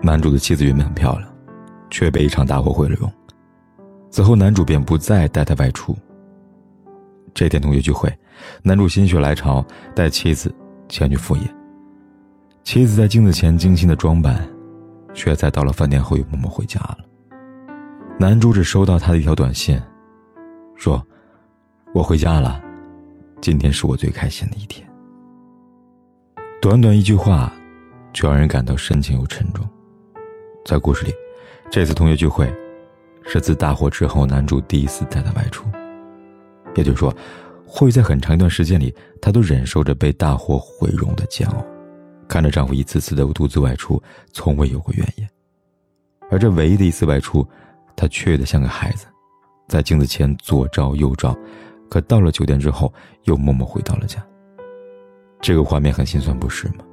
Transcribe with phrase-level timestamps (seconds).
[0.00, 1.28] 男主的妻子原本很漂亮，
[1.90, 3.12] 却被一场大火毁了容。
[4.10, 5.96] 此后，男主便不再带她外出。
[7.34, 8.12] 这天同学聚会，
[8.62, 10.54] 男主心血来潮带妻子
[10.88, 11.56] 前去赴宴。
[12.64, 14.48] 妻子在镜子前精心的装扮，
[15.14, 16.98] 却在到了饭店后又默默回家了。
[18.18, 19.80] 男主只收到她的一条短信，
[20.74, 21.04] 说
[21.92, 22.60] ：“我回家了，
[23.40, 24.88] 今天是我最开心的一天。”
[26.62, 27.52] 短短一句话，
[28.12, 29.68] 却让人感到深情又沉重。
[30.68, 31.14] 在故事里，
[31.70, 32.46] 这次同学聚会，
[33.24, 35.64] 是自大火之后男主第一次带她外出。
[36.76, 37.10] 也就是说，
[37.66, 41.64] 或许在很长一段时间里，她都忍受着被大火毁容的煎熬，
[42.28, 44.02] 看着丈夫一次次的独自外出，
[44.34, 45.26] 从未有过怨言。
[46.30, 47.48] 而这唯一的一次外出，
[47.96, 49.06] 她雀跃的像个孩子，
[49.68, 51.34] 在镜子前左照右照，
[51.88, 52.92] 可到了酒店之后，
[53.24, 54.22] 又默默回到了家。
[55.40, 56.84] 这个画面很心酸，不是吗？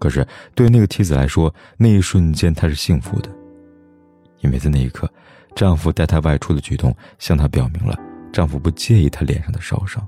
[0.00, 3.30] 可是，对那个妻子来说，那一瞬间她是幸福的，
[4.40, 5.06] 因为在那一刻，
[5.54, 7.94] 丈夫带她外出的举动向她表明了
[8.32, 10.02] 丈夫不介意她脸上的烧伤。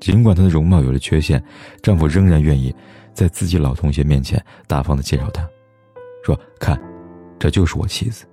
[0.00, 1.40] 尽管她的容貌有了缺陷，
[1.82, 2.74] 丈夫仍然愿意
[3.12, 5.46] 在自己老同学面前大方的介绍她，
[6.24, 6.80] 说：“看，
[7.38, 8.24] 这就是我妻子。”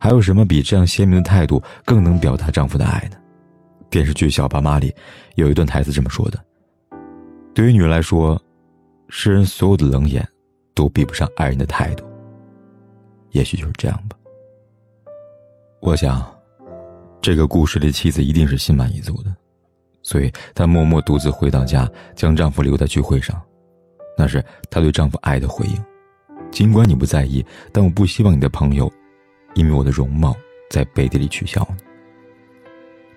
[0.00, 3.18] 还有什么比这样鲜明的态度更能表达丈夫的爱呢？
[3.90, 4.94] 电视剧《小爸妈》里
[5.34, 6.42] 有一段台词这么说的
[7.54, 8.40] ：“对于女人来说。”
[9.08, 10.26] 世人所有的冷眼，
[10.74, 12.04] 都比不上爱人的态度。
[13.30, 14.16] 也许就是这样吧。
[15.80, 16.24] 我想，
[17.20, 19.34] 这个故事里妻子一定是心满意足的，
[20.02, 23.40] 所以她默默独自回到家，将丈夫留在聚会上。
[24.18, 25.84] 那是她对丈夫爱的回应。
[26.50, 28.90] 尽管你不在意，但我不希望你的朋友，
[29.54, 30.34] 因为我的容貌
[30.70, 31.82] 在背地里取笑你。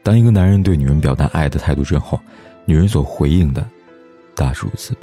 [0.03, 2.19] 当一个男人对女人表达爱的态度之后，
[2.65, 3.67] 女人所回应的，
[4.35, 5.01] 大是如此吧。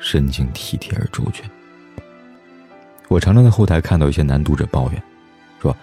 [0.00, 1.48] 深情体贴而周全。
[3.08, 5.02] 我常常在后台看到一些男读者抱怨，
[5.60, 5.76] 说：“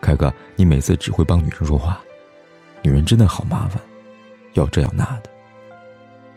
[0.00, 2.00] 凯哥，你每次只会帮女生说话，
[2.80, 3.80] 女人真的好麻烦，
[4.54, 5.30] 要这要那的。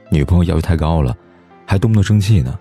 [0.10, 1.16] 女朋友要求太高了，
[1.66, 2.60] 还动不动生气呢。”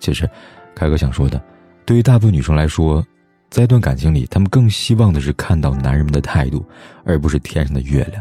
[0.00, 0.28] 其实，
[0.74, 1.40] 凯哥想说的，
[1.84, 3.04] 对于大部分女生来说，
[3.48, 6.64] 在一段感情里，她们更希望的是看到男人们的态度，
[7.04, 8.20] 而不是天上的月亮，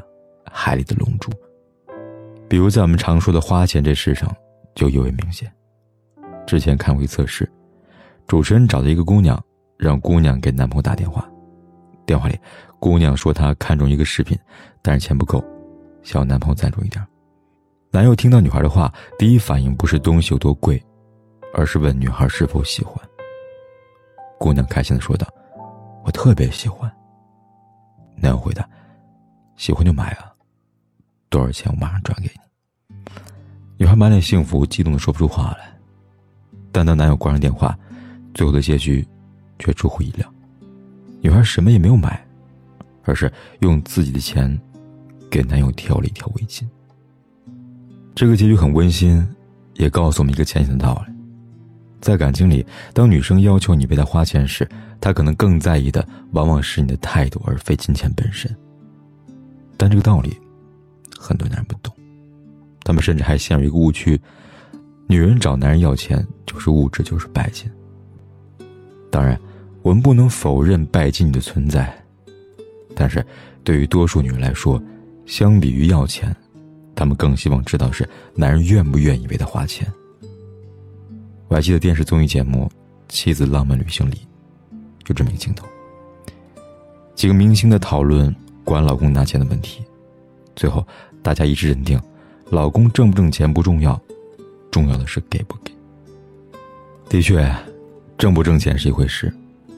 [0.51, 1.31] 海里的龙珠。
[2.47, 4.31] 比如在我们常说的花钱这事上。
[4.79, 5.51] 就尤为明显。
[6.47, 7.51] 之前看过一测试，
[8.25, 9.37] 主持人找到一个姑娘，
[9.77, 11.29] 让姑娘给男朋友打电话。
[12.05, 12.39] 电话里，
[12.79, 14.39] 姑娘说她看中一个饰品，
[14.81, 15.43] 但是钱不够，
[16.01, 17.05] 想要男朋友赞助一点。
[17.91, 20.81] 男友听到女孩的话，第一反应不是东西有多贵，
[21.53, 22.97] 而是问女孩是否喜欢。
[24.39, 25.27] 姑娘开心的说道
[26.05, 26.89] ：“我特别喜欢。”
[28.15, 28.65] 男友回答
[29.57, 30.31] ：“喜欢就买啊，
[31.27, 32.39] 多少钱我马上转给你。”
[33.79, 35.73] 女孩满脸幸福，激动的说不出话来。
[36.69, 37.79] 但当男友挂上电话，
[38.33, 39.07] 最后的结局
[39.57, 40.33] 却出乎意料。
[41.21, 42.21] 女孩什么也没有买，
[43.05, 43.31] 而是
[43.61, 44.59] 用自己的钱
[45.31, 46.67] 给男友挑了一条围巾。
[48.13, 49.25] 这个结局很温馨，
[49.75, 51.13] 也告诉我们一个浅显的道理：
[52.01, 54.67] 在感情里，当女生要求你为她花钱时，
[54.99, 58.53] 她可能更在意的往往是你的态度，而非金钱本身。
[59.77, 60.37] 但这个道理，
[61.17, 61.95] 很多男人不懂。
[62.89, 64.19] 他们甚至还陷入一个误区：
[65.05, 67.69] 女人找男人要钱就是物质，就是拜金。
[69.11, 69.39] 当然，
[69.83, 71.95] 我们不能否认拜金的存在，
[72.95, 73.23] 但是
[73.63, 74.81] 对于多数女人来说，
[75.27, 76.35] 相比于要钱，
[76.95, 79.87] 她们更希望知道是男人愿不愿意为她花钱。
[81.47, 82.65] 我还记得电视综艺节目
[83.07, 84.17] 《妻子浪漫旅行》里，
[85.03, 85.67] 就这么一个镜头：
[87.13, 89.83] 几个明星的讨论管老公拿钱的问题，
[90.55, 90.83] 最后
[91.21, 92.01] 大家一致认定。
[92.49, 93.99] 老公挣不挣钱不重要，
[94.71, 95.71] 重要的是给不给。
[97.07, 97.47] 的确，
[98.17, 99.31] 挣不挣钱是一回事，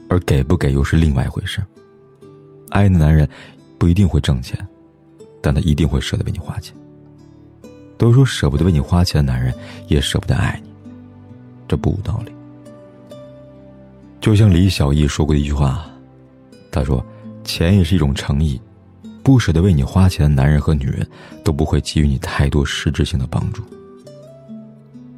[0.08, 1.62] 而给不给又是另外一回事。
[2.70, 3.28] 爱的男人
[3.78, 4.58] 不一定会挣钱，
[5.42, 6.74] 但他一定会舍得为你花钱。
[7.98, 9.54] 都说舍不得为你花钱的男人
[9.86, 10.70] 也舍不得爱你，
[11.68, 12.32] 这不无道理。
[14.18, 15.84] 就像李小艺说过的一句话，
[16.70, 17.04] 他说
[17.44, 18.58] ：“钱也是一种诚意。”
[19.22, 21.06] 不舍得为你花钱的男人和女人，
[21.44, 23.62] 都不会给予你太多实质性的帮助。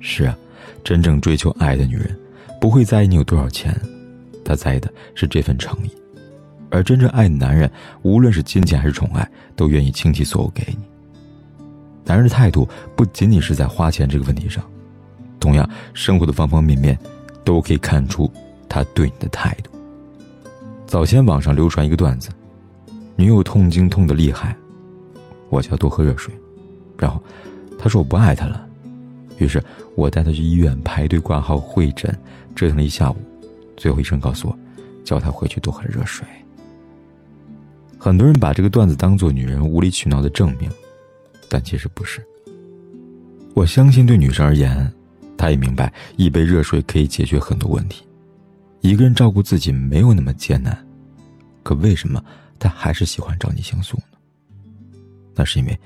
[0.01, 0.37] 是啊，
[0.83, 2.15] 真正追求爱的女人，
[2.61, 3.75] 不会在意你有多少钱，
[4.45, 5.91] 她在意的是这份诚意。
[6.71, 7.71] 而真正爱的男人，
[8.03, 10.79] 无论是金钱还是宠爱，都愿意倾其所有给你。
[12.05, 14.63] 男人的态度不仅仅是在花钱这个问题上，
[15.41, 16.99] 同样，生活的方方面面，
[17.45, 18.31] 都可以看出
[18.69, 19.71] 他对你的态度。
[20.87, 22.29] 早前网上流传一个段子，
[23.17, 24.57] 女友痛经痛的厉害，
[25.49, 26.35] 我叫多喝热水，
[26.99, 27.23] 然后
[27.79, 28.67] 他说我不爱他了，
[29.39, 29.63] 于是
[29.95, 32.17] 我带他去医院排队挂号会诊，
[32.55, 33.17] 折腾了一下午，
[33.77, 34.59] 最后医生告诉我，
[35.05, 36.27] 叫他回去多喝热水。
[37.99, 40.69] 很多人把这个段子当做女人无理取闹的证明，
[41.49, 42.21] 但其实不是。
[43.55, 44.93] 我相信对女生而言，
[45.39, 48.05] 她也明白一杯热水可以解决很多问题。
[48.81, 50.77] 一个人照顾自己没有那么艰难，
[51.63, 52.23] 可为什么
[52.65, 54.19] 他还是喜欢找你倾诉呢？
[55.35, 55.79] 那是因为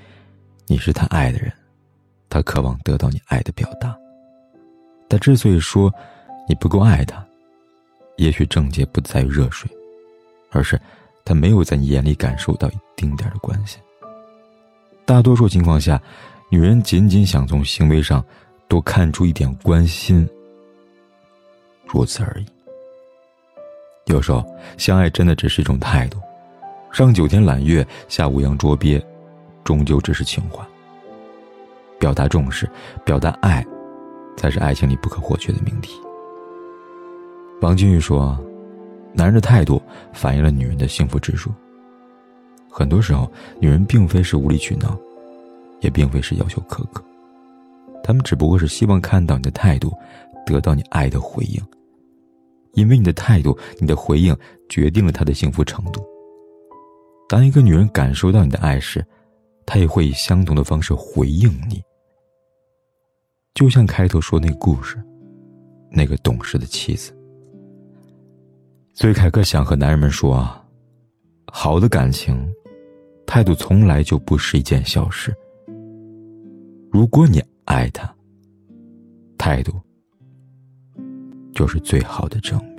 [0.65, 1.51] 你是他爱的人，
[2.29, 3.93] 他渴望得到你爱的表达。
[5.09, 5.93] 他之所以说
[6.47, 7.21] 你不够爱他，
[8.15, 9.69] 也许症结不在于热水，
[10.51, 10.79] 而是。
[11.25, 13.77] 他没有在你眼里感受到一丁点的关系。
[15.05, 16.01] 大多数情况下，
[16.49, 18.25] 女人仅仅想从行为上
[18.67, 20.27] 多看出一点关心，
[21.85, 22.45] 如此而已。
[24.05, 24.43] 有时候，
[24.75, 26.19] 相爱真的只是一种态度，
[26.91, 29.03] 上九天揽月，下五洋捉鳖，
[29.63, 30.65] 终究只是情怀。
[31.99, 32.69] 表达重视，
[33.05, 33.65] 表达爱，
[34.37, 35.99] 才是爱情里不可或缺的命题。
[37.61, 38.37] 王金玉说。
[39.11, 39.81] 男人的态度
[40.13, 41.49] 反映了女人的幸福指数。
[42.69, 44.95] 很多时候，女人并非是无理取闹，
[45.81, 47.03] 也并非是要求苛刻，
[48.03, 49.91] 他们只不过是希望看到你的态度，
[50.45, 51.59] 得到你爱的回应。
[52.73, 54.33] 因为你的态度，你的回应
[54.69, 56.05] 决定了她的幸福程度。
[57.29, 59.05] 当一个女人感受到你的爱时，
[59.63, 61.79] 她也会以相同的方式回应你。
[63.53, 64.97] 就像开头说那个故事，
[65.91, 67.15] 那个懂事的妻子。
[68.95, 70.65] 所以，凯克想和男人们说啊：
[71.51, 72.51] 好的感情，
[73.27, 75.31] 态度从来就不是一件小事。
[76.91, 78.11] 如果你爱他，
[79.37, 79.79] 态度
[81.53, 82.78] 就是最好的证明。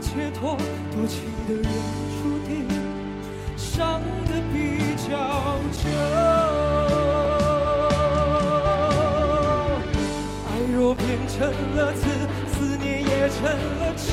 [0.13, 0.57] 解脱，
[0.91, 1.63] 多情的人
[2.21, 2.67] 注定
[3.55, 4.55] 伤得比
[4.97, 5.09] 较
[5.71, 5.79] 久。
[10.47, 12.01] 爱若变成了刺，
[12.51, 13.39] 思念也成
[13.79, 14.05] 了痴。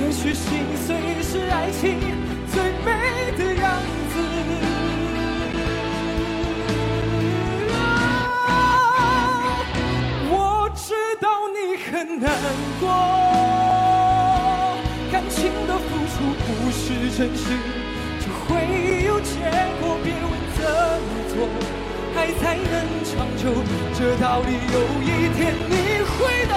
[0.00, 1.96] 也许心碎是爱情
[12.80, 12.88] 过，
[15.12, 16.14] 感情的付出
[16.46, 17.44] 不是真心
[18.18, 18.48] 就会
[19.04, 19.36] 有结
[19.80, 20.24] 果，别问
[20.56, 21.34] 怎么做。
[22.16, 22.64] 爱才能
[23.04, 23.42] 长久，
[23.94, 25.38] 这道理有一天
[25.68, 26.54] 你会懂。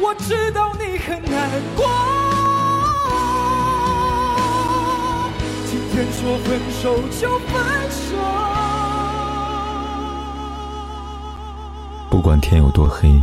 [0.00, 1.86] 我知道你很难过，
[5.66, 6.48] 今天说分
[6.82, 7.52] 手就分
[7.90, 8.00] 手。
[12.08, 13.22] 不管天有多黑，